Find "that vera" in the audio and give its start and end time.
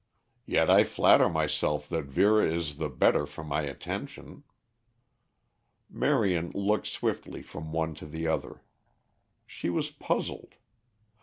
1.89-2.47